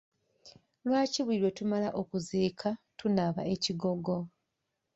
Lwaki 0.85 1.19
buli 1.25 1.37
lwe 1.41 1.51
tumala 1.57 1.89
okuziika 2.01 2.69
tunaaba 2.97 3.41
ekigogo? 3.53 4.17